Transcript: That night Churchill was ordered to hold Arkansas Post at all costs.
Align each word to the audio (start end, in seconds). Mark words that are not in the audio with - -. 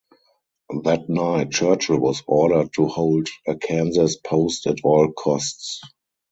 That 0.81 1.09
night 1.09 1.51
Churchill 1.51 1.99
was 1.99 2.23
ordered 2.25 2.73
to 2.73 2.87
hold 2.87 3.29
Arkansas 3.47 4.17
Post 4.23 4.65
at 4.65 4.77
all 4.83 5.11
costs. 5.11 5.79